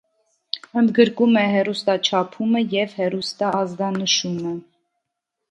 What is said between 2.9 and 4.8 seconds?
հեռուստաազդանշումը։